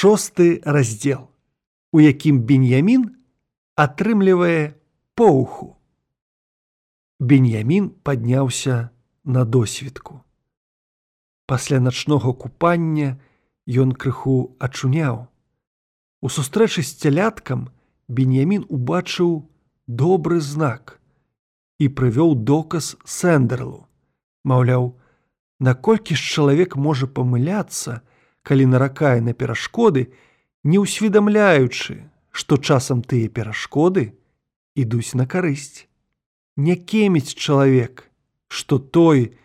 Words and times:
шосты 0.00 0.62
раздзел, 0.64 1.28
у 1.92 2.00
якім 2.00 2.40
Беньямін 2.48 3.02
атрымлівае 3.76 4.72
поуху. 5.12 5.76
Беньямін 7.20 7.90
падняўся 8.00 8.88
на 9.24 9.44
досведку. 9.44 10.24
Пасля 11.44 11.80
начнога 11.84 12.32
купання 12.32 13.20
ён 13.68 13.92
крыху 13.92 14.56
ачуняў. 14.56 15.28
У 16.24 16.32
сустрэчы 16.32 16.80
з 16.80 16.96
цяляткам 16.96 17.68
Беньямін 18.08 18.64
убачыў 18.72 19.44
добры 19.84 20.40
знак 20.40 20.96
і 21.76 21.92
прывёў 21.92 22.40
доказ 22.40 22.96
сэндерлу. 23.04 23.84
Маўляў, 24.48 24.96
наколькі 25.60 26.16
ж 26.16 26.24
чалавек 26.24 26.80
можа 26.80 27.04
памыляцца, 27.04 28.00
калі 28.42 28.66
наракае 28.66 29.20
на 29.20 29.32
перашкоды, 29.32 30.12
не 30.64 30.80
ўсведамляючы, 30.80 32.10
што 32.30 32.56
часам 32.56 33.02
тыя 33.02 33.28
перашкоды 33.28 34.12
ідуць 34.74 35.14
на 35.14 35.26
карысць. 35.26 35.86
Не 36.56 36.76
кеміць 36.76 37.34
чалавек, 37.34 38.10
што 38.48 38.78
той, 38.78 39.36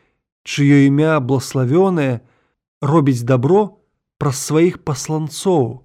чыё 0.43 0.87
імя 0.87 1.19
блаславёнае, 1.19 2.21
робіць 2.81 3.23
добро 3.23 3.79
праз 4.17 4.39
сваіх 4.39 4.83
пасланцоў. 4.83 5.83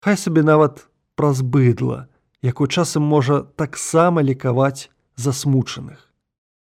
Хай 0.00 0.16
сабе 0.16 0.42
нават 0.42 0.88
праз 1.14 1.42
быдла, 1.42 2.08
якой 2.42 2.68
часам 2.68 3.02
можа 3.02 3.42
таксама 3.42 4.22
лікаваць 4.22 4.90
засмучаных. 5.16 6.08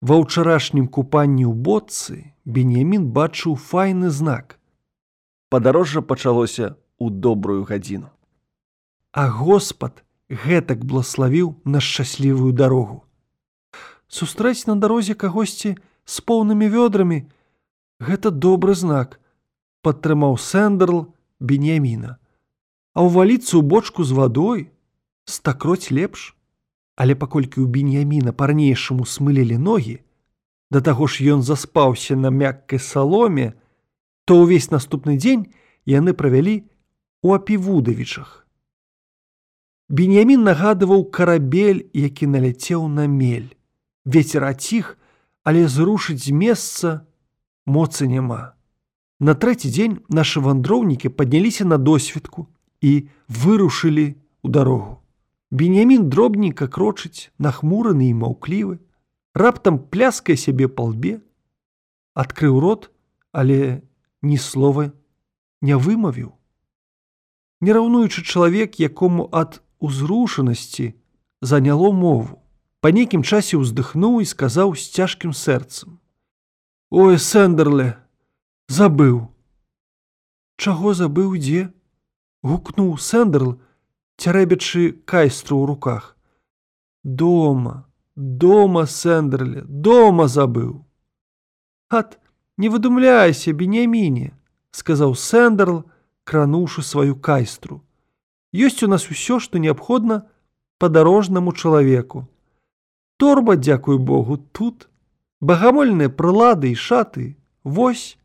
Ва 0.01 0.17
ўчарашнім 0.25 0.89
купанні 0.89 1.45
ў 1.45 1.55
боцы 1.55 2.33
Беньямін 2.45 3.11
бачыў 3.12 3.55
файны 3.55 4.11
знак. 4.11 4.59
Падарожжа 5.51 6.01
пачалося 6.01 6.79
ў 7.03 7.07
добрую 7.11 7.67
гадзіну. 7.67 8.09
А 9.13 9.27
Господ 9.29 10.05
гэтак 10.31 10.87
блаславіў 10.87 11.59
на 11.65 11.83
шчаслівую 11.83 12.55
дарогу. 12.55 13.03
Сустрэць 14.07 14.70
на 14.70 14.79
дарозе 14.79 15.19
кагосьці 15.19 15.75
з 16.07 16.17
поўнымі 16.23 16.70
вёдрамі 16.70 17.27
гэта 17.98 18.31
добры 18.31 18.79
знак, 18.79 19.19
падтрымаў 19.83 20.39
сэндерл 20.39 21.11
Беньяміна. 21.41 22.17
А 22.95 23.03
ўваліцца 23.03 23.59
ў 23.59 23.62
бочку 23.67 24.07
з 24.07 24.14
вадой 24.14 24.69
стакроць 25.27 25.91
лепш 25.91 26.31
але 27.01 27.17
паколькі 27.17 27.64
ў 27.64 27.67
беньяміна 27.75 28.37
парнейшаму 28.37 29.07
смылілі 29.09 29.57
ногі 29.57 29.97
да 30.75 30.83
таго 30.85 31.09
ж 31.09 31.25
ён 31.35 31.41
заспаўся 31.47 32.17
на 32.17 32.29
мяккай 32.29 32.83
саломе 32.87 33.47
то 34.31 34.39
ўвесь 34.39 34.70
наступны 34.70 35.17
дзень 35.19 35.50
яны 35.91 36.14
правялі 36.14 36.62
у 37.27 37.34
апівудавічах. 37.34 38.47
Беньямін 39.91 40.47
нагадываў 40.47 41.03
карабель 41.11 41.91
які 41.91 42.31
наляцеў 42.31 42.86
на 42.86 43.11
мель. 43.11 43.51
Вецер 44.06 44.47
аціх 44.47 44.95
але 45.42 45.67
зрушыць 45.67 46.31
месца 46.31 47.03
моцы 47.67 48.06
няма. 48.06 48.55
На 49.19 49.34
трэці 49.34 49.67
дзень 49.67 49.98
нашы 50.06 50.39
вандроўнікі 50.47 51.11
падняліся 51.11 51.67
на 51.67 51.83
досведку 51.91 52.47
і 52.86 53.11
вырушылі 53.27 54.14
ў 54.47 54.48
дарогу. 54.55 55.03
Бенямін 55.51 56.06
дробненька 56.06 56.70
крочыць, 56.70 57.34
нахмураны 57.42 58.14
і 58.14 58.14
маўклівы, 58.14 58.78
раптам 59.34 59.83
пляскае 59.91 60.39
сябе 60.39 60.70
па 60.70 60.86
лбе, 60.86 61.19
адкрыў 62.14 62.62
рот, 62.62 62.95
але 63.34 63.83
ні 64.23 64.39
слова 64.39 64.91
не 65.61 65.77
вымавіў. 65.77 66.33
Не 67.61 67.73
раўнуючы 67.73 68.25
чалавек, 68.25 68.81
якому 68.81 69.29
ад 69.33 69.61
узрушанасці 69.79 70.95
заняло 71.41 71.93
мову. 71.93 72.41
Па 72.81 72.93
нейкім 72.97 73.25
часе 73.25 73.61
ўздыхнуў 73.61 74.25
і 74.25 74.29
сказаў 74.29 74.73
з 74.73 74.89
цяжкім 74.89 75.36
сэрцам: 75.36 76.01
«Ой, 76.91 77.19
сэндерле, 77.20 78.01
забыў. 78.69 79.29
Чаго 80.57 80.95
забыў 80.97 81.36
дзе? 81.36 81.69
гукнуў 82.42 82.97
сэндерл, 82.97 83.61
цярэбячы 84.17 85.05
кайстру 85.05 85.61
ў 85.61 85.64
руках. 85.69 86.17
Дома, 87.05 87.85
дома 88.17 88.86
сэндерле, 88.86 89.64
дома 89.69 90.29
забыў. 90.29 90.85
Ат, 91.89 92.17
не 92.61 92.69
выдумляйся, 92.69 93.53
беняміне, 93.57 94.37
сказаў 94.77 95.17
сэндерл, 95.17 95.85
крануўшы 96.29 96.85
сваю 96.85 97.17
кайстру. 97.17 97.81
Ёсць 98.53 98.85
у 98.85 98.89
нас 98.93 99.09
усё, 99.09 99.41
што 99.41 99.59
неабходна 99.59 100.29
падарожнаму 100.79 101.53
чалавеку. 101.53 102.29
Торба, 103.17 103.57
дзякуй 103.57 103.98
Богу, 103.98 104.37
тут, 104.37 104.89
багамольныя 105.41 106.13
прылады 106.13 106.73
і 106.73 106.77
шаты, 106.77 107.37
вось, 107.65 108.19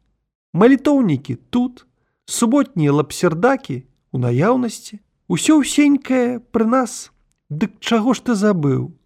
малітоўнікі 0.54 1.36
тут, 1.50 1.86
суботнія 2.26 2.92
лапсердакі 2.92 3.84
у 4.12 4.20
наяўнасці. 4.20 5.00
Усё 5.28 5.60
ўсенькае 5.64 6.40
пры 6.54 6.66
нас, 6.70 7.12
Дык 7.50 7.78
чаго 7.80 8.18
ж 8.18 8.26
ты 8.26 8.34
забыў? 8.34 8.98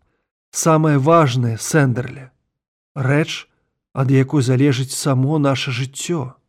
Самае 0.56 0.98
важнае 0.98 1.58
сэндерле. 1.60 2.32
Рэч, 2.96 3.49
ад 4.00 4.12
якой 4.16 4.42
залежыць 4.48 4.96
само 4.96 5.40
наше 5.44 5.72
жыццё. 5.76 6.40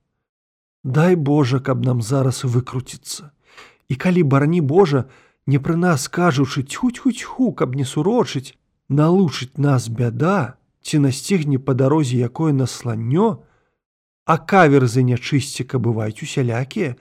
Дай 0.85 1.17
Божа, 1.17 1.59
каб 1.59 1.83
нам 1.85 2.03
зараз 2.03 2.45
выкруціцца. 2.47 3.35
І 3.91 3.95
калі 3.99 4.23
барані 4.23 4.61
Божа, 4.61 5.11
не 5.51 5.59
пры 5.59 5.75
нас 5.75 6.07
кажучы 6.07 6.63
тьху-тьху-тьху, 6.63 7.51
каб 7.59 7.75
не 7.75 7.83
сурочыць, 7.83 8.55
налучыць 8.89 9.59
нас 9.59 9.91
бяда, 9.91 10.63
ці 10.83 11.03
насцігне 11.03 11.59
па 11.59 11.75
дарозе 11.75 12.23
якое 12.23 12.55
насланнё, 12.55 13.43
а 14.31 14.39
каверзы 14.39 15.03
нячысціка 15.03 15.83
бываюць 15.83 16.23
усялякія, 16.23 16.95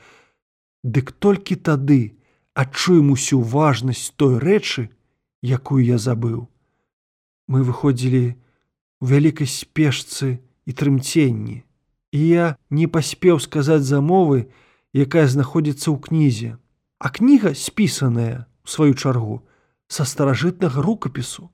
Дык 0.83 1.11
толькі 1.11 1.59
тады, 1.59 2.15
адчуем 2.55 3.11
усю 3.11 3.43
важнасць 3.43 4.15
той 4.15 4.39
рэчы, 4.39 4.89
якую 5.43 5.83
я 5.85 5.97
забыў. 5.99 6.47
Мы 7.51 7.67
выходзілі 7.67 8.39
у 9.01 9.05
вялікай 9.05 9.47
спешцы 9.47 10.39
і 10.65 10.71
трымценні. 10.71 11.63
І 12.11 12.19
я 12.27 12.45
не 12.69 12.87
паспеў 12.87 13.39
сказаць 13.39 13.85
замовы, 13.85 14.49
якая 14.93 15.27
знаходзіцца 15.27 15.93
ў 15.93 15.97
кнізе, 15.97 16.51
а 16.99 17.07
кніга 17.09 17.53
спісаная 17.55 18.45
у 18.65 18.67
сваю 18.69 18.93
чаргу 18.93 19.41
са 19.87 20.05
старажытнага 20.05 20.81
рукапісу. 20.81 21.49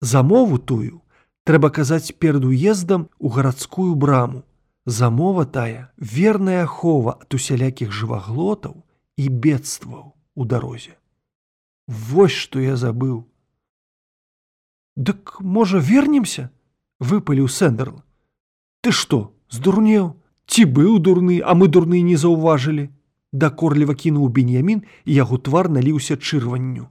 Замову 0.00 0.58
тую 0.58 1.02
трэба 1.44 1.70
казаць 1.70 2.14
перад 2.18 2.44
уездам 2.44 3.08
у 3.18 3.28
гарадскую 3.28 3.94
браму. 3.94 4.44
Замова 4.86 5.44
тая 5.44 5.92
верная 5.96 6.62
ахова 6.64 7.18
ад 7.20 7.34
усялякіх 7.34 7.92
жываглотаў 7.92 8.80
і 9.16 9.28
бедстваў 9.28 10.14
у 10.34 10.44
дарозе. 10.44 10.96
Вось 11.86 12.32
што 12.32 12.62
я 12.62 12.76
забыў. 12.80 13.26
Дык 14.96 15.40
можа 15.40 15.78
вернемся, 15.78 16.50
выпаліў 17.00 17.48
сэндерл. 17.48 18.02
Ты 18.80 18.92
што, 18.92 19.34
здурнеў, 19.48 20.16
ці 20.46 20.64
быў 20.64 20.98
дурны, 21.00 21.40
а 21.40 21.54
мы 21.54 21.68
дурны 21.68 22.00
не 22.06 22.16
заўважылі. 22.16 22.88
Дакорліва 23.32 23.94
кінуў 23.94 24.28
беньямін 24.28 24.82
і 25.04 25.12
яго 25.14 25.38
твар 25.38 25.70
наліўся 25.70 26.16
чырванню. 26.16 26.90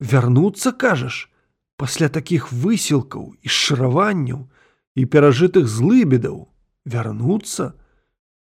Вярнуцца 0.00 0.72
кажаш, 0.72 1.30
пасля 1.76 2.08
такіх 2.08 2.50
высілкаў 2.52 3.34
і 3.42 3.48
шыраванняў 3.48 4.50
і 4.94 5.06
перажытых 5.06 5.70
злыбедаў, 5.70 6.48
вярнуцца, 6.84 7.74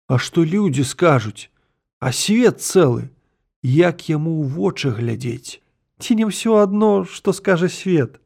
А 0.09 0.17
што 0.17 0.41
людзі 0.41 0.83
скажуць, 0.89 1.53
а 2.01 2.09
свет 2.11 2.65
цэлы, 2.65 3.13
як 3.61 4.09
яму 4.09 4.41
ў 4.41 4.49
вочы 4.57 4.89
глядзець 4.89 5.61
ці 5.99 6.15
не 6.15 6.25
ўсё 6.25 6.63
адно 6.63 7.03
што 7.03 7.35
скажа 7.35 7.67
свет! 7.67 8.17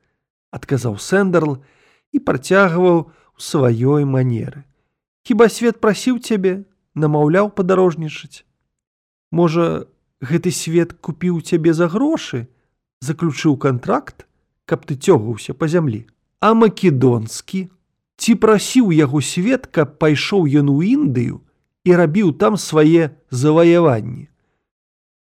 Адказаў 0.53 1.01
сэндерл 1.01 1.57
і 2.13 2.21
працягваў 2.21 3.09
у 3.09 3.41
сваёй 3.41 4.05
манеры 4.05 4.63
хіба 5.23 5.49
свет 5.49 5.79
прасіў 5.81 6.19
цябе 6.19 6.63
намаўляў 6.95 7.49
падарожнічаць? 7.57 8.43
Можа 9.31 9.87
гэты 10.21 10.51
свет 10.51 10.93
купіў 10.93 11.41
цябе 11.41 11.73
за 11.73 11.87
грошы 11.87 12.47
заключыў 13.01 13.57
контракт 13.57 14.27
каб 14.65 14.85
ты 14.85 14.95
цёгаўся 14.95 15.55
па 15.55 15.67
зямлі? 15.67 16.05
А 16.39 16.53
македонскі? 16.53 17.69
Ці 18.19 18.35
прасіў 18.35 18.91
яго 18.91 19.23
свет 19.23 19.67
каб 19.67 19.97
пайшоў 19.99 20.45
ён 20.47 20.69
у 20.69 20.83
індыю 20.83 21.41
і 21.83 21.95
рабіў 21.95 22.35
там 22.37 22.59
свае 22.59 23.15
заваяванні? 23.31 24.29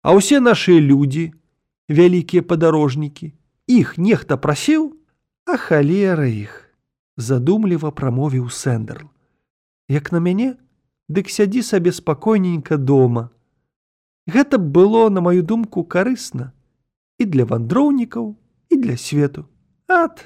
А 0.02 0.18
ўсе 0.18 0.42
нашыя 0.42 0.82
людзі, 0.82 1.30
вялікія 1.88 2.42
падарожнікі, 2.42 3.32
іх 3.70 4.02
нехта 4.02 4.36
прасіў, 4.36 4.98
а 5.46 5.62
халера 5.62 6.26
іх, 6.26 6.61
задумліва 7.18 7.92
прамовіў 7.92 8.50
сэндерл. 8.50 9.10
Як 9.90 10.12
на 10.12 10.20
мяне, 10.20 10.56
дык 11.10 11.30
сядзі 11.30 11.62
сабе 11.62 11.92
спакойненька 11.92 12.78
дома, 12.78 13.30
Гэта 14.28 14.58
было, 14.58 15.10
на 15.10 15.22
маю 15.22 15.44
думку, 15.44 15.84
карысна 15.84 16.54
і 17.18 17.26
для 17.26 17.46
вандроўнікаў 17.46 18.36
і 18.70 18.76
для 18.78 18.98
свету. 18.98 19.46
Ат, 19.88 20.26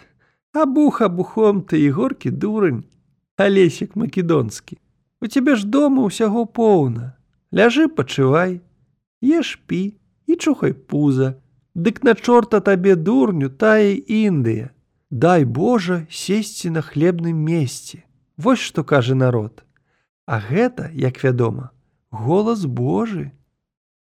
абух 0.52 1.02
абухом 1.02 1.64
ты 1.64 1.80
і 1.80 1.90
горкі 1.96 2.32
дурань, 2.32 2.84
алесік 3.38 3.96
македонскі. 3.96 4.78
У 5.22 5.28
цябе 5.28 5.56
ж 5.56 5.66
дома 5.66 6.04
ўсяго 6.06 6.46
поўна. 6.46 7.16
Ляжы, 7.56 7.88
пачывай, 7.88 8.60
еш 9.24 9.56
пі 9.64 9.96
і 10.28 10.36
чухай 10.36 10.76
пуза. 10.76 11.40
Дык 11.76 12.04
на 12.04 12.16
чорта 12.16 12.60
табе 12.60 12.96
дурню 12.96 13.50
тая 13.50 13.96
Індыя. 13.96 14.75
Дай 15.16 15.46
Божа 15.46 16.06
сесці 16.12 16.70
на 16.76 16.82
хлебным 16.82 17.38
месці. 17.40 18.04
Вось 18.36 18.60
што 18.60 18.84
кажа 18.84 19.16
народ. 19.16 19.64
А 20.28 20.44
гэта, 20.44 20.92
як 20.92 21.24
вядома, 21.24 21.72
голас 22.12 22.66
Божы. 22.68 23.32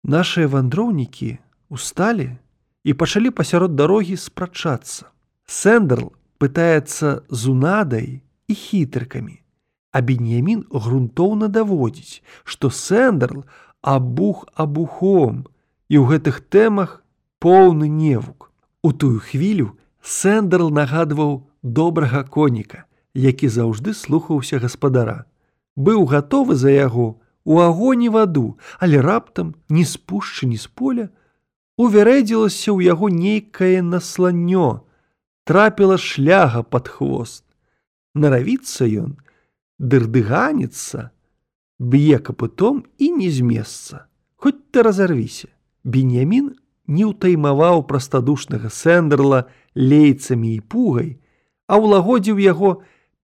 Нашыя 0.03 0.51
вандроўнікі 0.51 1.39
усталі 1.71 2.35
і 2.83 2.93
пачалі 2.99 3.31
пасярод 3.31 3.79
дарогі 3.79 4.19
спрачацца. 4.19 5.07
Сэндерл 5.47 6.11
пытаецца 6.35 7.23
з 7.31 7.41
унадай 7.47 8.19
і 8.51 8.53
хітрыкамі. 8.53 9.39
А 9.95 10.03
Беньямін 10.03 10.67
грунтоўна 10.67 11.47
даводзіць, 11.47 12.27
што 12.43 12.67
Сэндерл 12.67 13.47
абух 13.79 14.51
абухом 14.51 15.47
і 15.87 15.95
ў 15.95 16.11
гэтых 16.11 16.43
тэмах 16.43 16.99
поўны 17.39 17.87
невук. 17.87 18.51
У 18.83 18.91
тую 18.91 19.23
хвілю 19.23 19.79
Сэндерл 20.05 20.69
нагадваў 20.69 21.49
добрага 21.63 22.21
коніка, 22.23 22.85
які 23.17 23.49
заўжды 23.49 23.93
слухаўся 23.97 24.59
гаспадара. 24.61 25.25
Быў 25.75 26.05
гатовы 26.05 26.53
за 26.55 26.69
яго 26.69 27.17
у 27.43 27.57
агоні 27.59 28.09
ваду, 28.13 28.57
але 28.77 29.01
раптам 29.01 29.55
не 29.67 29.81
спушчы 29.81 30.45
ні 30.45 30.61
з 30.61 30.69
поля, 30.69 31.09
увярэдзілася 31.81 32.69
ў 32.69 32.85
яго 32.85 33.09
нейкае 33.09 33.81
насланнё, 33.81 34.85
трапіла 35.43 35.97
шляга 35.97 36.61
под 36.61 36.85
хвост. 36.87 37.43
Наравіцца 38.13 38.85
ён, 38.85 39.17
дырдыганіцца, 39.81 41.09
б'е 41.81 42.21
капытом 42.21 42.85
і 43.01 43.09
не 43.17 43.33
з 43.33 43.41
месца. 43.41 44.05
Хоць 44.37 44.61
ты 44.69 44.85
разарвіся. 44.85 45.49
Беньямін 45.83 46.53
не 46.87 47.05
ўтаймаваў 47.09 47.83
прастадушнага 47.89 48.69
сэндерла 48.69 49.45
лейцамі 49.75 50.55
і 50.55 50.61
пугай, 50.61 51.17
а 51.67 51.81
ўлагодзіў 51.81 52.37
яго 52.41 52.71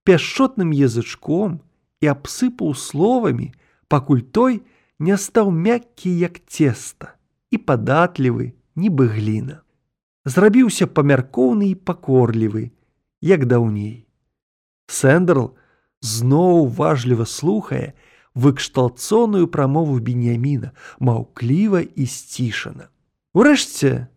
пяшчотным 0.04 0.74
язычком 0.74 1.62
і 2.02 2.10
абсыпаў 2.10 2.74
словамі, 2.74 3.52
пакуль 3.86 4.22
той 4.22 4.62
не 4.98 5.16
стаў 5.18 5.50
мяккі 5.50 6.10
як 6.10 6.42
цеста 6.46 7.14
і 7.50 7.58
падатлівы, 7.58 8.52
нібы 8.74 9.06
гліна. 9.14 9.62
Зрабіўся 10.24 10.86
памяркоўны 10.86 11.72
і 11.72 11.78
пакорлівы, 11.78 12.70
як 13.20 13.46
даўней. 13.46 14.06
Сэндерл 14.86 15.54
зноў 16.02 16.66
важліва 16.66 17.26
слухае 17.26 17.94
выкшталцоную 18.34 19.46
прамову 19.46 19.98
беньяміна, 19.98 20.72
маўкліва 20.98 21.82
і 21.82 22.06
сцішана. 22.06 22.91
Урэшце 23.32 24.08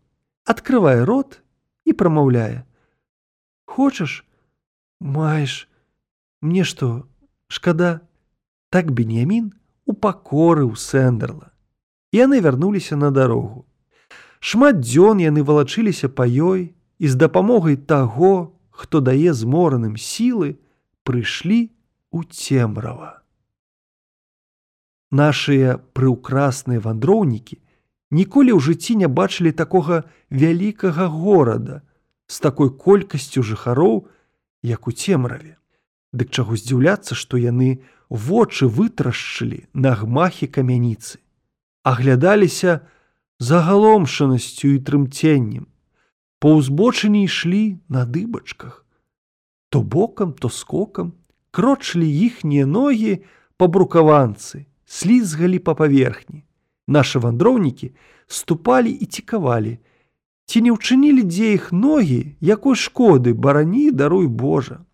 открывае 0.43 1.05
рот 1.07 1.39
і 1.87 1.93
прамаўляе: 1.95 2.67
«Хочаш, 3.65 4.25
маеш, 4.99 5.69
мне 6.41 6.67
што, 6.67 7.07
шкада, 7.47 8.01
так 8.69 8.91
беньямін 8.91 9.53
упакорыў 9.87 10.75
сэндерла. 10.75 11.55
Яны 12.11 12.43
вярнуліся 12.43 12.99
на 12.99 13.11
дарогу. 13.11 13.63
Шмат 14.43 14.83
дзён 14.83 15.23
яны 15.23 15.47
валачыліся 15.47 16.11
па 16.11 16.27
ёй 16.27 16.75
і 16.99 17.07
з 17.07 17.15
дапамогай 17.15 17.79
таго, 17.79 18.51
хто 18.69 18.99
дае 18.99 19.31
змораным 19.31 19.95
сілы, 19.95 20.59
прыйшлі 21.07 21.71
у 22.11 22.23
цемрава. 22.27 23.23
Нашыя 25.11 25.79
прыўкрасныя 25.95 26.83
вандроўнікі 26.83 27.63
ніколі 28.15 28.55
ў 28.55 28.59
жыцці 28.63 28.95
не 29.01 29.09
бачылі 29.11 29.51
такога 29.51 30.03
вялікага 30.31 31.07
горада 31.11 31.81
з 32.31 32.39
такой 32.39 32.71
колькасцю 32.71 33.43
жыхароў, 33.43 34.07
як 34.63 34.87
у 34.87 34.91
цемраве. 34.95 35.57
Дык 36.15 36.31
чаго 36.31 36.55
здзіўляцца, 36.55 37.13
што 37.13 37.37
яны 37.37 37.83
вочы 38.09 38.71
вытрашчылі 38.71 39.67
на 39.73 39.93
гмахі 39.99 40.47
камяніцы, 40.47 41.19
аглядаліся 41.83 42.79
загаломшанасцю 43.39 44.79
і 44.79 44.79
трымценнем. 44.79 45.67
Па 46.39 46.55
ўзбочыні 46.55 47.25
ішлі 47.27 47.83
на 47.89 48.05
дыбачках. 48.05 48.85
То 49.69 49.81
бокам, 49.83 50.31
то 50.33 50.47
скокам 50.49 51.13
крочылі 51.51 52.07
іхнія 52.07 52.65
ногі 52.65 53.25
па 53.57 53.67
брукаванцы, 53.67 54.65
слізгалі 54.85 55.59
па 55.59 55.75
паверхні. 55.75 56.44
Нашы 56.87 57.19
вандроўнікі 57.19 57.91
ступалі 58.27 58.91
і 58.91 59.05
цікавалі, 59.05 59.77
ці 60.45 60.61
не 60.61 60.71
ўчынілі 60.71 61.25
дзе 61.25 61.53
іх 61.57 61.71
ногі, 61.73 62.37
якой 62.41 62.75
шкоды 62.77 63.33
барані 63.33 63.91
даруй 63.91 64.27
Божа. 64.27 64.85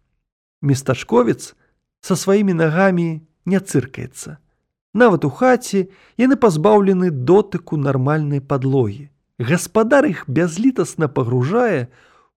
Местачковец 0.62 1.56
са 2.02 2.16
сваімі 2.16 2.54
нагамі 2.54 3.22
не 3.46 3.60
цыркаецца. 3.60 4.38
Нават 4.94 5.26
у 5.26 5.30
хаце 5.30 5.88
яны 6.20 6.36
пазбаўлены 6.36 7.12
дотыку 7.12 7.78
нармальнай 7.78 8.40
падлогі. 8.40 9.12
Гаспадар 9.40 10.06
іх 10.06 10.24
бязлітасна 10.28 11.08
пагружае 11.08 11.88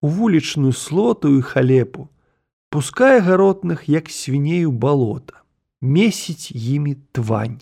у 0.01 0.07
вулічную 0.07 0.73
слоту 0.73 1.31
і 1.37 1.41
халепу, 1.41 2.09
пускае 2.69 3.19
гаротных 3.19 3.87
як 3.87 4.09
свінею 4.09 4.71
балота, 4.71 5.43
месіць 5.81 6.51
імі 6.51 6.95
твань. 7.11 7.59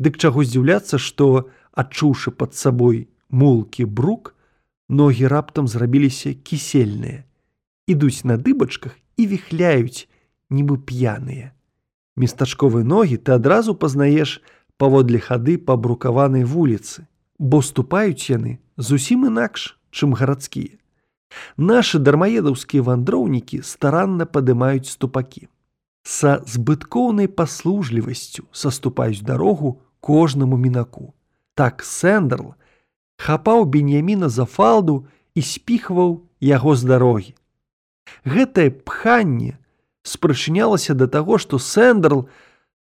Дык 0.00 0.16
чаго 0.16 0.44
здзіўляцца, 0.48 0.96
што, 0.96 1.52
адчуўшы 1.76 2.32
пад 2.32 2.56
сабой 2.56 3.08
мулкі 3.28 3.84
брук, 3.84 4.32
ногі 4.88 5.28
раптам 5.28 5.68
зрабіліся 5.68 6.32
кісельныя, 6.32 7.24
ідуць 7.86 8.24
на 8.24 8.40
дыбачках 8.40 8.96
і 9.20 9.26
віхляюць, 9.28 10.08
нібы 10.48 10.80
п'яныя. 10.80 11.52
Местачковыя 12.16 12.84
ногі 12.84 13.20
ты 13.20 13.36
адразу 13.36 13.76
пазнаеш 13.76 14.40
паводле 14.80 15.20
хады 15.20 15.60
па 15.60 15.76
брукаванай 15.76 16.48
вуліцы, 16.48 17.06
бо 17.38 17.60
ступаюць 17.60 18.32
яны 18.32 18.56
зусім 18.80 19.28
інакш, 19.28 19.76
чым 19.92 20.16
гарадскія. 20.16 20.80
Нашы 21.56 22.00
дармаедаўскія 22.00 22.82
вандроўнікі 22.82 23.60
старанна 23.62 24.26
падымаюць 24.26 24.90
ступакі. 24.90 25.46
Са 26.02 26.40
збыткоўнай 26.48 27.28
паслужлівасцю 27.28 28.48
саступаюць 28.50 29.20
дарогу 29.20 29.76
кожнаму 30.00 30.56
мінаку. 30.56 31.14
Так 31.54 31.84
сэндерл 31.84 32.54
хапаў 33.20 33.64
беньяміна 33.64 34.28
за 34.28 34.44
фалду 34.44 35.06
і 35.34 35.42
спіхваў 35.42 36.24
яго 36.40 36.76
з 36.76 36.88
дарогі. 36.88 37.34
Гэтае 38.24 38.70
пханне 38.70 39.60
спрачынялася 40.02 40.94
да 40.94 41.06
таго, 41.06 41.38
што 41.38 41.58
сэндерл 41.58 42.28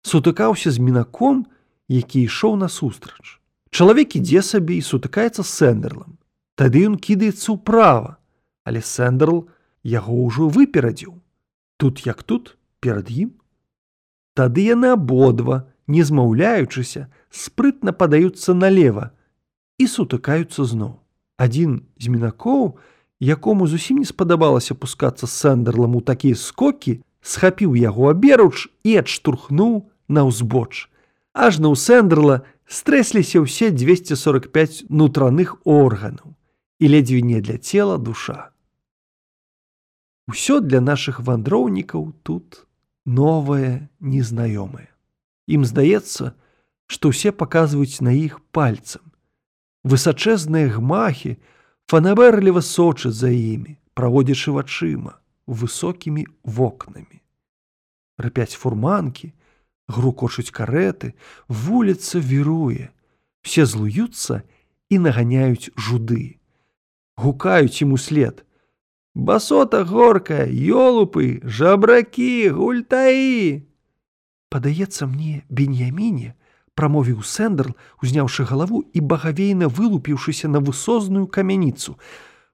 сутыкаўся 0.03 0.71
з 0.71 0.79
мінаком, 0.79 1.47
які 1.87 2.27
ішоў 2.27 2.59
насустрач. 2.59 3.39
Чалавек 3.71 4.15
ідзе 4.15 4.41
сабе 4.41 4.79
і 4.79 4.85
сутыкаецца 4.85 5.43
з 5.43 5.49
сэндерлам. 5.49 6.19
Тады 6.55 6.85
ён 6.87 6.95
кідаецца 6.95 7.55
ўправа, 7.55 8.17
але 8.63 8.79
сэндерл 8.79 9.47
яго 9.83 10.15
ўжо 10.27 10.47
выперадзіў. 10.47 11.15
Тут 11.77 12.05
як 12.07 12.23
тут 12.23 12.55
перад 12.79 13.11
ім. 13.11 13.35
Тады 14.35 14.63
яны 14.67 14.95
абодва, 14.95 15.67
не 15.87 16.03
змаўляючыся, 16.03 17.07
спрытна 17.29 17.93
падаюцца 17.93 18.53
налево 18.53 19.11
і 19.77 19.87
сутыкаюцца 19.87 20.65
зноў. 20.65 20.99
Адзін 21.37 21.83
з 21.99 22.07
мінакоў, 22.07 22.79
якому 23.19 23.67
зусім 23.67 23.99
не 24.01 24.07
спадабалася 24.07 24.75
пускацца 24.75 25.27
сэндерлам 25.27 25.95
у 25.95 26.01
такія 26.01 26.35
скокі, 26.35 27.01
схапіў 27.21 27.75
яго 27.75 28.09
аберуч 28.09 28.67
і 28.83 28.97
адштурхнуў 29.03 29.91
на 30.07 30.25
ўзбоч. 30.29 30.87
Ажна 31.35 31.67
ў 31.73 31.75
сэндерла 31.75 32.47
стрэсліся 32.65 33.43
ўсе 33.43 33.69
245 33.75 34.87
нутраных 34.89 35.59
органаў 35.65 36.33
і 36.79 36.85
ледзьве 36.87 37.21
не 37.21 37.41
для 37.41 37.57
цела 37.57 37.97
душа. 37.97 38.55
Усё 40.27 40.59
для 40.59 40.81
нашых 40.81 41.21
вандроўнікаў 41.21 42.13
тут 42.23 42.65
новае 43.05 43.89
незнаёмае. 43.99 44.94
Ім 45.47 45.65
здаецца, 45.65 46.33
што 46.87 47.09
ўсе 47.13 47.31
паказваюць 47.31 48.01
на 48.01 48.13
іх 48.13 48.39
пальцам. 48.51 49.01
Высачэзныя 49.85 50.71
гмахі, 50.77 51.37
фанабэрліва 51.89 52.61
сочаць 52.65 53.17
за 53.17 53.29
імі, 53.29 53.77
праводзячы 53.93 54.51
вачыма 54.55 55.19
высокімі 55.47 56.25
вокнамі. 56.43 57.21
Рапяць 58.17 58.57
фурманкі, 58.57 59.33
грукочуць 59.87 60.51
кареты, 60.51 61.13
вуліца 61.47 62.19
віруе. 62.19 62.89
Все 63.41 63.65
злуюцца 63.65 64.41
і 64.89 64.99
наганяюць 64.99 65.69
жуды. 65.77 66.39
Гукаюць 67.17 67.81
ім 67.85 67.93
услед. 67.93 68.41
Басота 69.13 69.85
горкая, 69.85 70.49
ёлупы, 70.49 71.39
жабракі, 71.45 72.49
гультаі. 72.49 73.63
Падаецца 74.49 75.07
мне 75.07 75.43
Беньяміне, 75.49 76.35
прамовіў 76.75 77.23
сэндерл, 77.23 77.75
узняўшы 78.03 78.45
галаву 78.45 78.83
і 78.93 78.99
багавейна 79.01 79.67
вылупіўшыся 79.67 80.51
на 80.51 80.59
высозную 80.59 81.27
камяніцу. 81.27 81.95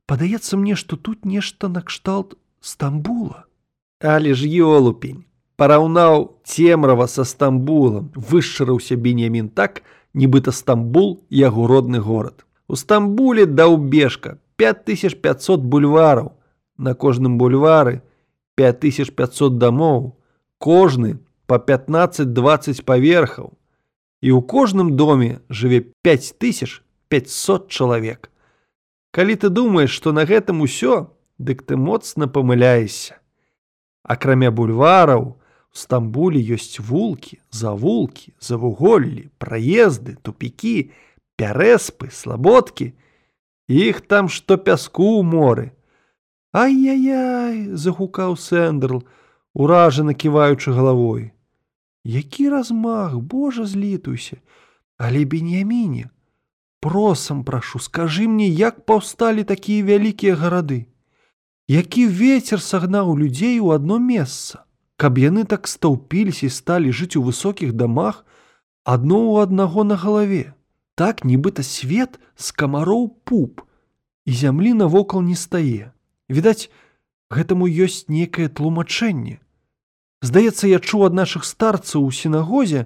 Падаецца 0.05 0.57
мне, 0.57 0.75
што 0.75 0.95
тут 0.95 1.25
нешта 1.25 1.67
накшталт 1.67 2.38
Стамбула. 2.62 3.45
Але 4.01 4.33
ж 4.33 4.45
ёлупень, 4.45 5.25
параўнаў 5.57 6.41
цемрава 6.43 7.07
са 7.07 7.25
Стамбулам, 7.25 8.12
вышчарыўся 8.15 8.95
Беньямін 8.95 9.50
так, 9.50 9.81
нібыта 10.13 10.51
Стамбул 10.51 11.21
яго 11.29 11.67
родны 11.67 12.00
горад. 12.00 12.45
У 12.67 12.75
Стамбуле 12.75 13.45
даўбежка 13.45 14.38
5500 14.55 15.62
бульвараў, 15.62 16.33
на 16.77 16.93
кожным 16.93 17.38
бульвары 17.38 18.01
5500 18.55 19.57
дамоў, 19.57 20.17
кожны 20.57 21.17
по 21.51 21.60
15-20 21.60 22.86
паверхаў. 22.88 23.51
І 24.24 24.31
ў 24.31 24.39
кожным 24.48 24.96
доме 24.96 25.43
жыве 25.51 25.91
5500 26.00 27.67
чалавек. 27.67 28.31
Калі 29.12 29.36
ты 29.36 29.51
думаеш, 29.51 29.91
што 29.91 30.15
на 30.15 30.24
гэтым 30.24 30.63
усё, 30.63 31.12
дык 31.36 31.67
ты 31.67 31.75
моцна 31.75 32.31
памыляешся. 32.31 33.20
Акрамя 34.08 34.48
бульвараў, 34.48 35.36
у 35.36 35.75
Стамбуле 35.75 36.39
ёсць 36.39 36.79
вулкі, 36.79 37.43
завулкі, 37.51 38.31
завуголлі, 38.39 39.27
праезды, 39.36 40.15
тупікі, 40.24 40.96
пярэспы, 41.36 42.15
слабодкі. 42.15 42.96
Іх 43.67 44.00
там 44.08 44.31
што 44.31 44.55
пяску 44.55 45.20
ў 45.20 45.27
моры. 45.27 45.67
Ай-яй-яй, 46.55 47.75
загукаў 47.75 48.39
Сэндерл, 48.39 49.03
уражана 49.51 50.15
ківаючы 50.15 50.72
галавой. 50.72 51.36
Які 52.03 52.50
размах, 52.50 53.20
Божа 53.20 53.65
злітуйся, 53.65 54.38
але 54.98 55.25
беньяміне, 55.25 56.10
просам 56.79 57.43
прашу, 57.43 57.79
скажы 57.79 58.27
мне, 58.27 58.48
як 58.48 58.86
паўсталі 58.86 59.43
такія 59.43 59.86
вялікія 59.86 60.36
гарады. 60.36 60.86
Які 61.67 62.08
вецер 62.08 62.62
сагнаў 62.62 63.17
людзей 63.17 63.60
у 63.60 63.70
адно 63.70 64.00
месца, 64.00 64.65
каб 64.98 65.17
яны 65.17 65.46
так 65.46 65.70
стаўпіліся 65.70 66.50
і 66.50 66.50
сталі 66.50 66.89
жыць 66.91 67.15
у 67.15 67.24
высокіх 67.24 67.74
дамах 67.74 68.25
адно 68.84 69.22
ў 69.29 69.46
аднаго 69.46 69.86
на 69.86 69.96
галаве. 69.96 70.58
Так 70.98 71.24
нібыта 71.24 71.63
свет 71.63 72.17
з 72.36 72.51
камароў 72.51 73.13
пуп, 73.24 73.62
і 74.25 74.31
зямлі 74.34 74.74
навокал 74.74 75.22
не 75.22 75.38
стае. 75.38 75.93
Відаць, 76.29 76.70
гэтаму 77.29 77.70
ёсць 77.70 78.10
некае 78.10 78.50
тлумачэнне. 78.50 79.39
Здаецца, 80.22 80.68
я 80.70 80.80
чуў 80.80 81.10
ад 81.10 81.18
нашых 81.18 81.46
старцаў 81.46 82.06
у 82.06 82.12
сінагозе, 82.13 82.86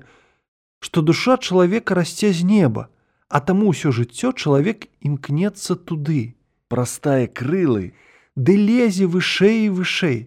што 0.80 1.01
душа 1.01 1.36
чалавека 1.38 1.96
расце 2.00 2.32
з 2.32 2.48
неба, 2.48 2.88
а 3.27 3.42
таму 3.44 3.75
ўсё 3.75 3.92
жыццё 3.92 4.32
чалавек 4.32 4.88
імкнецца 5.04 5.75
туды, 5.75 6.39
прастае 6.72 7.27
крылы, 7.27 7.92
ды 8.36 8.56
лезе 8.56 9.08
вышэй 9.12 9.68
і 9.68 9.74
вышэй. 9.75 10.20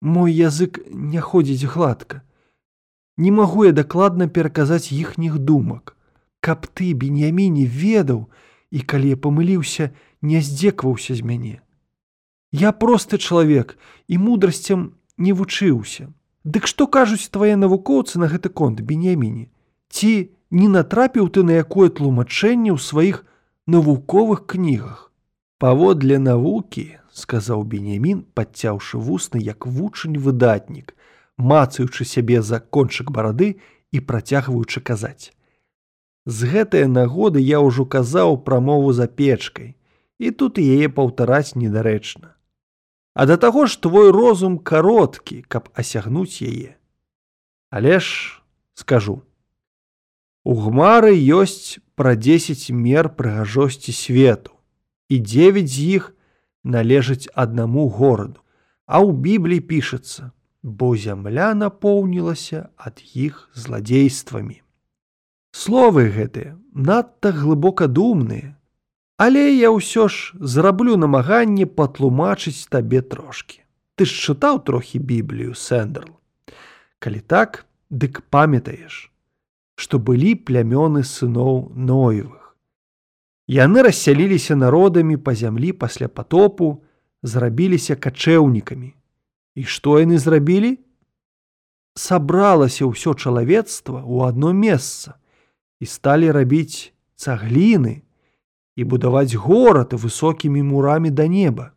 Мой 0.00 0.30
язык 0.32 0.78
не 0.86 1.18
ходзіць 1.18 1.66
гладка. 1.74 2.22
Не 3.16 3.30
магу 3.34 3.64
я 3.64 3.72
дакладна 3.72 4.28
пераказаць 4.28 4.92
іхніх 4.92 5.38
думак. 5.38 5.96
Каб 6.44 6.66
ты, 6.66 6.92
беньяміне 6.92 7.66
ведаў, 7.66 8.26
і 8.70 8.80
калі 8.82 9.14
я 9.14 9.16
памыліўся, 9.16 9.90
не 10.20 10.42
здзекваўся 10.44 11.14
з 11.14 11.22
мяне. 11.22 11.56
Я 12.52 12.70
просты 12.70 13.18
чалавек 13.18 13.78
і 14.06 14.18
мудрасцям 14.18 14.94
не 15.18 15.32
вучыўся. 15.32 16.10
Дык 16.44 16.66
што 16.66 16.86
кажуць 16.86 17.30
твае 17.32 17.56
навукоўцы 17.56 18.20
на 18.20 18.28
гэты 18.28 18.48
конт 18.48 18.80
беньяміне? 18.80 19.48
Ці 19.88 20.30
не 20.50 20.68
натрапіў 20.68 21.28
ты 21.28 21.42
на 21.42 21.56
якое 21.62 21.88
тлумачэнне 21.88 22.74
ў 22.74 22.78
сваіх 22.78 23.24
навуковых 23.66 24.44
кнігах? 24.46 25.10
Паводле 25.58 26.18
навукі, 26.18 26.98
сказаў 27.14 27.64
бенямін, 27.64 28.26
падцяўшы 28.34 28.98
вусны 28.98 29.40
як 29.40 29.66
вучань 29.66 30.18
выдатнік, 30.18 30.92
мацаючы 31.38 32.04
сябе 32.04 32.42
за 32.42 32.60
кончык 32.60 33.10
барады 33.10 33.56
і 33.92 34.00
працягваючы 34.00 34.82
казаць. 34.82 35.32
З 36.26 36.50
гэтыя 36.52 36.90
нагоды 36.90 37.40
я 37.40 37.60
ўжо 37.64 37.86
казаў 37.86 38.36
прамову 38.44 38.92
за 38.92 39.06
печкай, 39.06 39.76
і 40.18 40.30
тут 40.30 40.58
яе 40.58 40.88
паўтараць 40.88 41.54
недарэчна. 41.54 42.33
А 43.14 43.26
да 43.26 43.36
таго 43.36 43.66
ж 43.66 43.78
твой 43.78 44.10
розум 44.10 44.58
кароткі, 44.58 45.44
каб 45.46 45.70
асягнуць 45.74 46.42
яе. 46.42 46.74
Але 47.70 48.00
ж 48.02 48.42
скажу. 48.74 49.22
У 50.44 50.54
гмары 50.58 51.14
ёсць 51.14 51.78
пра 51.94 52.18
10 52.18 52.74
мер 52.74 53.08
прыгажосці 53.14 53.94
свету, 53.94 54.50
і 55.08 55.18
9 55.18 55.70
з 55.70 55.78
іх 55.98 56.10
належаць 56.64 57.30
аднаму 57.34 57.88
гораду. 57.88 58.42
А 58.84 59.00
ў 59.00 59.14
бібліі 59.14 59.62
пішацца, 59.62 60.34
бо 60.62 60.96
зямля 60.98 61.54
напоўнілася 61.54 62.68
ад 62.76 63.00
іх 63.14 63.48
зладзействамі. 63.54 64.60
Словы 65.54 66.10
гэтыя 66.10 66.58
надта 66.74 67.30
глыбока 67.30 67.86
думныя, 67.86 68.58
Але 69.16 69.54
я 69.54 69.70
ўсё 69.70 70.08
ж 70.10 70.34
зраблю 70.42 70.96
намаганне 70.98 71.66
патлумачыць 71.66 72.66
табе 72.66 73.00
трошки. 73.00 73.62
Ты 73.94 74.10
ж 74.10 74.10
чытаў 74.10 74.58
трохі 74.66 74.98
біблію 74.98 75.54
сэндерл. 75.54 76.18
Калі 76.98 77.20
так, 77.20 77.66
дык 77.90 78.26
памятаеш, 78.30 79.10
што 79.78 80.02
былі 80.02 80.34
плямёны 80.34 81.06
сыноў 81.06 81.70
ноевых. 81.78 82.58
Яны 83.46 83.86
рассяліліся 83.86 84.56
народамі 84.56 85.16
па 85.16 85.34
зямлі 85.34 85.72
пасля 85.72 86.08
потопу, 86.08 86.82
зрабіліся 87.22 87.94
качэўнікамі. 87.94 88.94
І 89.54 89.62
што 89.62 90.00
яны 90.02 90.18
зрабілі? 90.18 90.78
Сабралася 91.94 92.90
ўсё 92.90 93.14
чалавецтва 93.14 94.02
ў 94.02 94.34
адно 94.34 94.50
месца 94.50 95.14
і 95.78 95.86
сталі 95.86 96.34
рабіць 96.34 96.90
цагліны, 97.14 98.02
і 98.76 98.84
будаваць 98.84 99.34
горад 99.34 99.94
высокімі 99.94 100.62
мурамі 100.62 101.10
да 101.10 101.26
неба. 101.28 101.70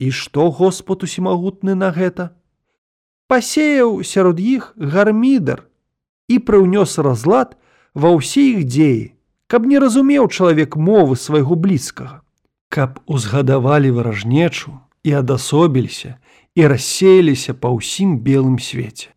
І 0.00 0.10
што 0.10 0.50
Господ 0.50 1.04
усімагутны 1.04 1.76
на 1.76 1.92
гэта? 1.92 2.32
Пасеяў 3.28 4.02
сярод 4.02 4.40
іх 4.40 4.72
гармідар 4.76 5.68
і 6.28 6.40
прыўнёс 6.40 6.98
разлад 7.04 7.54
ва 7.94 8.10
ўсе 8.16 8.42
іх 8.56 8.64
дзеі, 8.66 9.14
каб 9.46 9.68
не 9.68 9.78
разумеў 9.78 10.26
чалавек 10.32 10.76
мовы 10.76 11.16
свайго 11.20 11.54
блізкага, 11.54 12.22
каб 12.68 12.98
узгадавалі 13.06 13.90
варажнечу 13.94 14.74
і 15.04 15.10
адасобіліся 15.20 16.16
і 16.58 16.66
рассеяліся 16.66 17.54
па 17.54 17.70
ўсім 17.76 18.18
белым 18.24 18.58
свеце. 18.58 19.12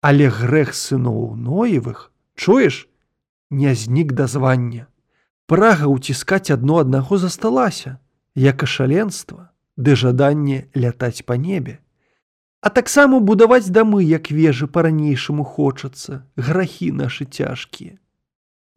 Але 0.00 0.32
грэх 0.32 0.72
сыноў 0.74 1.36
ноевых, 1.36 2.08
чуеш, 2.34 2.88
не 3.50 3.74
знік 3.74 4.16
да 4.16 4.26
звання. 4.26 4.89
Прага 5.50 5.88
ўціскаць 5.90 6.54
адно 6.54 6.76
аднаго 6.78 7.16
засталася, 7.18 7.96
як 8.38 8.62
ашаленства, 8.62 9.50
ды 9.74 9.96
жаданне 9.98 10.58
лятаць 10.78 11.26
па 11.26 11.34
небе. 11.34 11.80
А 12.62 12.70
таксама 12.70 13.18
будаваць 13.18 13.66
дамы, 13.66 14.04
як 14.06 14.30
вежы 14.30 14.68
па-ранейшаму 14.70 15.42
хочацца, 15.42 16.22
грахі 16.36 16.92
нашы 17.00 17.26
цяжкія. 17.26 17.98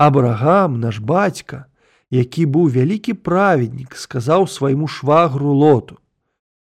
Абрагам, 0.01 0.79
наш 0.79 0.97
бацька, 0.97 1.69
які 2.09 2.49
быў 2.49 2.73
вялікі 2.73 3.13
праведнік, 3.21 3.93
сказаў 3.93 4.49
свайму 4.49 4.89
швагру 4.89 5.53
лоту: 5.53 6.01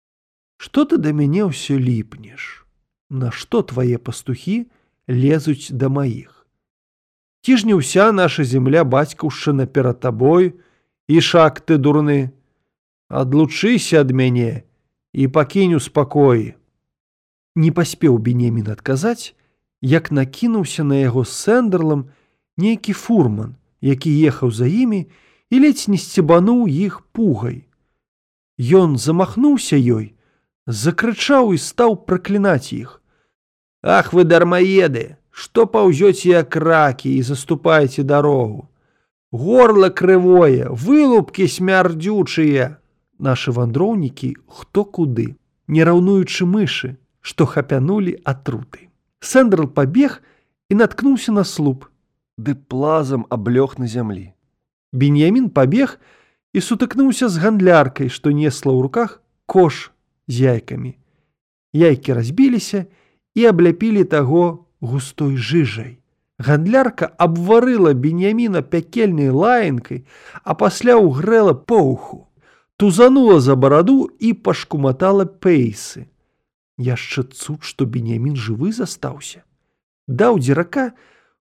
«Што 0.61 0.85
ты 0.85 1.01
да 1.01 1.17
мяне 1.17 1.49
ўсё 1.49 1.81
ліпнеш? 1.81 2.67
Нашто 3.09 3.65
твае 3.65 3.97
пастухі 3.97 4.69
лезуць 5.09 5.73
да 5.73 5.89
маіх? 5.89 6.42
Ці 7.43 7.57
ж 7.59 7.67
не 7.67 7.75
ўся 7.75 8.13
наша 8.15 8.47
земля 8.47 8.87
бацькаўшчына 8.87 9.67
перад 9.67 9.99
табой 9.99 10.55
і 11.11 11.19
шак 11.19 11.59
ты 11.67 11.75
дурны, 11.75 12.31
адлучыся 13.11 14.07
ад 14.07 14.15
мяне 14.15 14.63
і 15.13 15.27
пакінь 15.27 15.75
у 15.75 15.81
спакоі. 15.83 16.55
Не 17.59 17.71
паспеў 17.75 18.19
бенемін 18.23 18.71
адказаць, 18.71 19.35
як 19.83 20.15
накінуўся 20.15 20.87
на 20.87 21.03
яго 21.03 21.27
сэндерлам 21.27 22.07
нейкі 22.57 22.95
фурман, 22.95 23.59
які 23.83 24.15
ехаў 24.31 24.55
за 24.55 24.71
імі 24.71 25.11
і 25.51 25.61
ледзь 25.67 25.91
не 25.91 25.99
сцебануў 25.99 26.71
іх 26.71 27.03
пугай. 27.11 27.67
Ён 28.55 28.95
замахнуўся 29.03 29.75
ёй, 29.75 30.15
закрычаў 30.71 31.53
і 31.53 31.59
стаў 31.59 31.99
праклінаць 32.07 32.71
іх. 32.71 33.03
Ах 33.83 34.15
вы 34.15 34.23
дармаеды, 34.23 35.19
что 35.33 35.67
паўзёце 35.67 36.29
як 36.29 36.57
ракі 36.57 37.17
і 37.17 37.23
заступаеце 37.23 38.05
дарогу. 38.05 38.69
Горло 39.33 39.89
крывое, 39.89 40.69
вылупкі 40.69 41.49
смярдзючыя. 41.49 42.77
Нашы 43.19 43.53
вандроўнікі 43.57 44.37
хто 44.47 44.85
куды, 44.85 45.37
не 45.69 45.85
раўнуючы 45.89 46.45
мышы, 46.45 46.97
што 47.21 47.47
хапянулі 47.47 48.21
атруты. 48.25 48.93
Сэндрал 49.21 49.73
пабег 49.73 50.21
і 50.69 50.75
наткнуўся 50.77 51.33
на 51.33 51.45
слуп, 51.45 51.89
ды 52.37 52.55
плазам 52.55 53.25
аблёг 53.31 53.79
на 53.79 53.87
зямлі. 53.87 54.35
Беньямін 54.93 55.49
пабег 55.49 55.97
і 56.53 56.61
сутыкнуўся 56.61 57.33
з 57.33 57.41
гандляркай, 57.41 58.13
што 58.13 58.37
несла 58.37 58.77
ў 58.77 58.85
руках 58.85 59.23
кош 59.47 59.93
з 60.29 60.53
яйкамі. 60.53 60.99
Яйкі 61.73 62.13
разбіліся 62.13 62.85
і 63.33 63.49
абляпілі 63.49 64.05
таго 64.05 64.69
густой 64.83 65.37
жыжай. 65.37 66.03
Гандлярка 66.39 67.07
абварыла 67.07 67.95
беньяміна 67.95 68.63
пякельнай 68.63 69.31
лаянкай, 69.31 70.05
а 70.43 70.55
пасля 70.59 70.99
ўгрэла 70.99 71.55
поўху, 71.55 72.27
тузанула 72.77 73.39
за 73.41 73.55
бараду 73.55 74.11
і 74.19 74.35
пашкуматала 74.35 75.25
пейсы. 75.25 76.11
Яшчэ 76.79 77.23
цуд, 77.31 77.63
што 77.63 77.87
беньямін 77.87 78.35
жывы 78.35 78.73
застаўся. 78.75 79.47
Даў 80.09 80.43
дзірака 80.43 80.93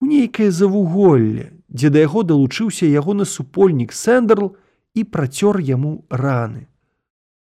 у 0.00 0.06
нейкае 0.06 0.54
завуголле, 0.54 1.50
дзе 1.66 1.90
да 1.90 2.06
яго 2.06 2.22
далучыўся 2.22 2.86
ягоны 2.86 3.26
супольнік 3.26 3.90
Сэндерл 3.90 4.54
і 4.94 5.02
працёр 5.02 5.58
яму 5.58 6.06
раны. 6.08 6.70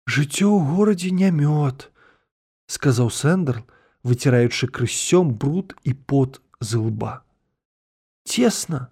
Жыццё 0.08 0.48
ў 0.48 0.60
горадзе 0.64 1.12
не 1.12 1.28
мёд, 1.28 1.92
сказаў 2.72 3.12
Сэндерл, 3.12 3.68
выціраючы 4.04 4.68
крысём 4.68 5.32
бруд 5.32 5.74
і 5.82 5.94
пот 5.94 6.40
з 6.60 6.76
лба. 6.76 7.24
Цесна, 8.24 8.88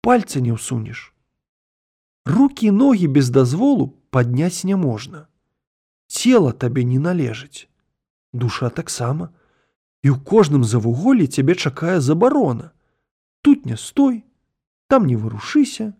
пальца 0.00 0.40
не 0.40 0.56
ўсунеш. 0.56 1.12
Рукі 2.24 2.72
і 2.72 2.76
ногі 2.76 3.06
без 3.06 3.30
дазволу 3.30 3.92
падняць 4.10 4.64
няможна. 4.64 5.28
Цела 6.08 6.52
табе 6.52 6.84
не 6.84 6.98
належыць. 6.98 7.68
Душа 8.32 8.70
таксама. 8.70 9.30
І 10.02 10.10
ў 10.10 10.18
кожным 10.24 10.64
завуголлі 10.64 11.28
цябе 11.28 11.54
чакае 11.54 12.00
забарона. 12.00 12.72
Тут 13.42 13.66
не 13.66 13.76
стой, 13.76 14.24
там 14.88 15.04
не 15.06 15.16
вырушыся, 15.16 15.92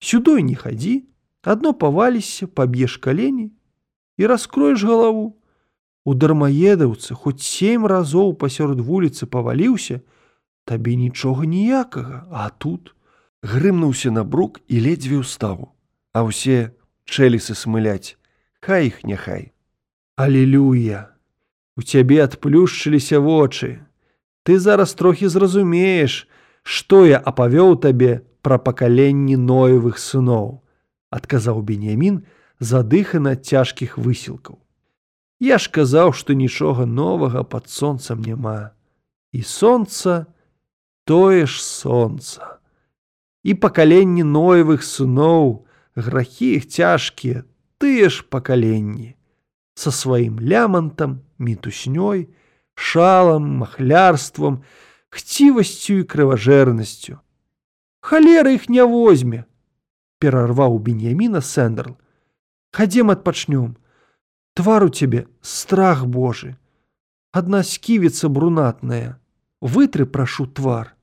сюдой 0.00 0.42
не 0.42 0.56
хадзі, 0.56 1.04
адно 1.42 1.74
паваліся, 1.74 2.46
паб'еш 2.46 2.96
калені 2.96 3.52
і 4.16 4.26
раскроеш 4.26 4.84
галаву. 4.84 5.36
У 6.04 6.14
дармаедаўцы 6.14 7.14
хоць 7.16 7.40
сем 7.40 7.86
разоў 7.88 8.34
пасярод 8.40 8.80
вуліцы 8.80 9.26
паваліўся, 9.26 10.00
табе 10.68 10.96
нічога 11.00 11.48
ніякага, 11.48 12.28
а 12.30 12.50
тут 12.50 12.92
грымнуўся 13.42 14.12
на 14.12 14.24
брук 14.24 14.60
і 14.68 14.80
ледзьве 14.84 15.24
ўставу, 15.24 15.72
а 16.12 16.24
ўсе 16.28 16.76
чэлісы 17.08 17.56
смыляць, 17.56 18.16
хай 18.60 18.92
іх 18.92 19.04
няхай. 19.04 19.52
Алелюя! 20.16 21.14
У 21.76 21.82
цябе 21.82 22.22
адплюшчыліся 22.22 23.18
вочы. 23.18 23.82
Ты 24.44 24.60
зараз 24.60 24.94
трохі 24.94 25.28
зразумееш, 25.28 26.28
што 26.62 27.04
я 27.08 27.18
апавёў 27.18 27.80
табе 27.80 28.22
пра 28.44 28.60
пакаленні 28.60 29.36
ноевых 29.40 29.98
сыноў, 29.98 30.60
адказаў 31.10 31.64
Бенямін, 31.64 32.22
задыхана 32.60 33.34
цяжкіх 33.36 33.98
высілкаў. 33.98 34.63
Я 35.44 35.58
ж 35.60 35.68
казаў, 35.68 36.14
што 36.16 36.32
нічога 36.32 36.86
новага 36.88 37.44
пад 37.44 37.68
сонцам 37.68 38.22
няма. 38.24 38.72
І 39.36 39.42
сонца 39.44 40.24
тое 41.04 41.44
ж 41.44 41.60
сонца. 41.60 42.64
І 43.44 43.52
пакаленні 43.52 44.24
ноевых 44.24 44.80
сыноў, 44.80 45.68
грахі 45.92 46.48
іх 46.56 46.64
цяжкія, 46.72 47.44
тыя 47.76 48.08
ж 48.08 48.24
пакаленні 48.24 49.12
со 49.74 49.90
сваім 49.90 50.40
лямантам, 50.40 51.20
мітуснёй, 51.36 52.30
шалам, 52.74 53.60
махлярствам, 53.60 54.62
хцівасцю 55.10 56.00
і 56.00 56.08
крыважэрнасцю. 56.08 57.20
Халера 58.00 58.56
іх 58.56 58.72
не 58.72 58.84
возьме, 58.86 59.44
перарваў 60.24 60.78
беньяміна 60.78 61.44
Сэндерл. 61.44 61.98
Хадзем 62.72 63.10
адпачнём. 63.10 63.76
Твар 64.54 64.84
у 64.84 64.88
цябе 64.88 65.26
страх 65.42 66.06
Божы. 66.06 66.54
Адна 67.34 67.66
сківіца 67.66 68.28
брунатная. 68.30 69.18
Вытры 69.58 70.06
прашу 70.06 70.46
твар, 70.46 70.94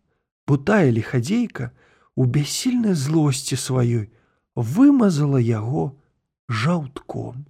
бо 0.48 0.56
тая 0.56 0.88
лихадзейка 0.88 1.76
у 2.16 2.24
бяссільнай 2.24 2.96
злосці 2.96 3.60
сваёй 3.60 4.08
вымазала 4.56 5.36
яго 5.36 6.00
жаўтком 6.48 7.44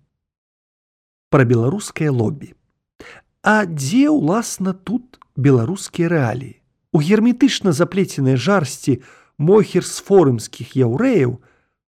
пра 1.30 1.46
беларускае 1.46 2.10
лобі. 2.10 2.58
А 3.46 3.70
дзе 3.70 4.10
ўласна 4.10 4.74
тут 4.74 5.22
беларускія 5.38 6.10
рэаліі? 6.10 6.58
У 6.94 6.98
герметычна 6.98 7.78
заплеценай 7.78 8.42
жарсці 8.42 9.06
мохерсфорымскіх 9.38 10.74
яўрэяў 10.74 11.38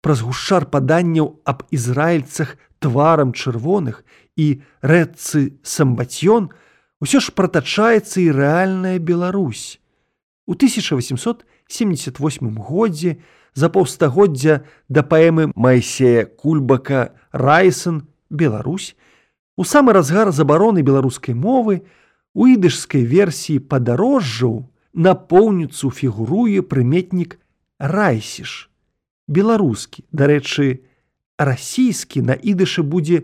праз 0.02 0.26
гушчар 0.26 0.66
паданняў 0.66 1.38
аб 1.46 1.62
ізраільцах 1.70 2.58
тварам 2.80 3.34
чырвоных 3.34 4.04
і 4.36 4.62
рэдцы 4.82 5.60
самбацьён 5.64 6.50
усё 7.00 7.20
ж 7.20 7.32
пратачаецца 7.32 8.22
і 8.24 8.32
рэальная 8.32 9.00
Беларусь. 9.00 9.80
У 10.48 10.54
1878 10.54 12.56
годзе 12.56 13.18
за 13.54 13.70
паўстагоддзя 13.70 14.64
да 14.90 15.04
паэмы 15.04 15.52
Майсея 15.56 16.26
Кульбака 16.26 17.14
Райсон 17.32 18.08
Беларусь 18.30 18.96
У 19.60 19.66
самы 19.66 19.92
разгар 19.92 20.32
забароны 20.32 20.80
беларускай 20.88 21.36
мовы 21.36 21.84
у 22.32 22.46
ідышскай 22.48 23.04
версіі 23.04 23.60
падарожжаў 23.60 24.54
напоўніцу 24.96 25.92
фігуруе 25.92 26.64
прыметнік 26.64 27.36
райсіш. 27.76 28.72
Беларускі, 29.28 30.08
дарэчы, 30.16 30.88
расійскі 31.40 32.22
на 32.28 32.36
ідышы 32.36 32.84
будзе 32.84 33.24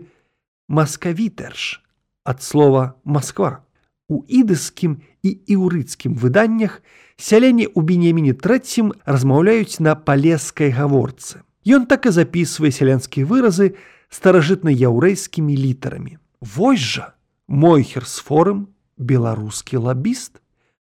маскавітэрш 0.72 1.84
ад 2.24 2.42
слова 2.42 2.96
Масква. 3.04 3.62
У 4.08 4.22
ідыскім 4.24 5.02
і 5.22 5.30
іўрыцкім 5.50 6.14
выданнях 6.16 6.80
сяленне 7.18 7.66
ў 7.68 7.80
бенеміне 7.84 8.32
трэцім 8.38 8.94
размаўляюць 9.04 9.82
на 9.82 9.94
палескай 9.94 10.70
гаворцы. 10.70 11.42
Ён 11.66 11.86
так 11.90 12.06
і 12.06 12.14
запісвае 12.14 12.70
сялянскія 12.70 13.26
выразы 13.26 13.74
старажытна-яўрэйскімі 14.08 15.54
літарамі. 15.58 16.18
Вось 16.40 16.80
жа 16.80 17.14
мой 17.50 17.82
херсфорым 17.82 18.70
беларускі 18.96 19.82
лабіст. 19.82 20.38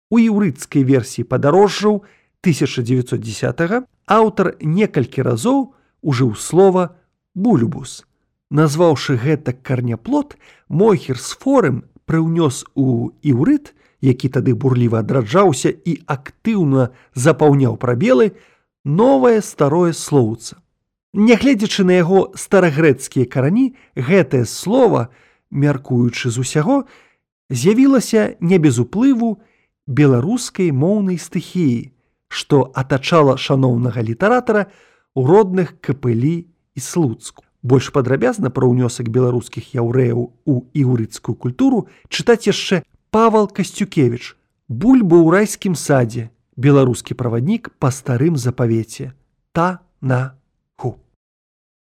У 0.10 0.18
еўрыцкай 0.18 0.84
версіі 0.84 1.30
падарожжаў 1.30 2.04
1910 2.42 3.88
аўтар 4.10 4.58
некалькі 4.60 5.22
разоў 5.22 5.78
ужыў 6.02 6.36
слова 6.36 6.98
бульбус. 7.36 8.06
Назваўшы 8.50 9.18
гэта 9.18 9.54
карняплот, 9.54 10.38
мой 10.70 10.98
херсфорым 10.98 11.84
прыўнёс 12.06 12.66
у 12.76 13.12
іўрыт, 13.24 13.74
які 14.02 14.30
тады 14.30 14.54
бурліва 14.54 15.00
адраджаўся 15.00 15.72
і 15.72 16.04
актыўна 16.06 16.92
запаўняў 17.16 17.78
прабелы, 17.80 18.36
новае 18.84 19.42
старое 19.42 19.94
слоўца. 19.94 20.60
Нягледзячы 21.14 21.86
на 21.86 21.98
яго 21.98 22.34
старагрэцкія 22.36 23.26
карані, 23.26 23.74
гэтае 23.96 24.46
слово, 24.46 25.10
мяркуючы 25.50 26.30
з 26.30 26.38
усяго, 26.42 26.84
з'явілася 27.50 28.36
не 28.40 28.58
без 28.58 28.80
уплыву 28.80 29.38
беларускай 29.88 30.72
моўнай 30.72 31.18
стыхіі, 31.18 31.94
што 32.28 32.72
атачала 32.74 33.38
шаноўнага 33.38 34.02
літаратара 34.02 34.68
у 35.14 35.26
родных 35.28 35.78
капылі 35.82 36.53
і 36.76 36.80
слуцку. 36.80 37.44
Больш 37.64 37.90
падрабязна 37.96 38.52
пра 38.52 38.68
ўнёсак 38.68 39.08
беларускіх 39.08 39.72
яўрэяў 39.72 40.20
у 40.46 40.56
іўрыцкую 40.76 41.36
культуру 41.40 41.88
чытаць 42.12 42.44
яшчэ 42.48 42.84
Павал 43.14 43.48
Касцюкевич, 43.48 44.36
бульба 44.68 45.22
ў 45.22 45.28
райскім 45.32 45.78
садзе, 45.78 46.34
беларускі 46.58 47.16
праваднік 47.16 47.72
па 47.80 47.94
старым 47.94 48.36
запавеце, 48.36 49.14
та 49.54 49.80
на 50.02 50.36